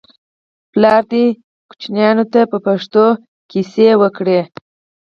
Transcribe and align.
پلار 0.71 1.01
دې 1.11 1.25
ماشومانو 1.67 2.25
ته 2.33 2.41
په 2.51 2.57
پښتو 2.65 3.05
کیسې 3.51 3.89
وکړي. 4.01 4.39